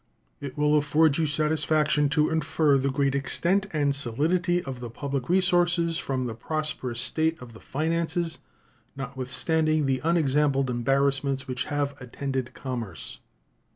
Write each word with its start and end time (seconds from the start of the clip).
It 0.39 0.57
will 0.57 0.75
afford 0.75 1.19
you 1.19 1.27
satisfaction 1.27 2.09
to 2.09 2.31
infer 2.31 2.79
the 2.79 2.89
great 2.89 3.13
extent 3.13 3.67
and 3.71 3.93
solidity 3.93 4.63
of 4.63 4.79
the 4.79 4.89
public 4.89 5.29
resources 5.29 5.99
from 5.99 6.25
the 6.25 6.33
prosperous 6.33 6.99
state 6.99 7.39
of 7.39 7.53
the 7.53 7.59
finances, 7.59 8.39
notwithstanding 8.95 9.85
the 9.85 10.01
unexampled 10.03 10.71
embarrassments 10.71 11.47
which 11.47 11.65
have 11.65 11.93
attended 12.01 12.55
commerce. 12.55 13.19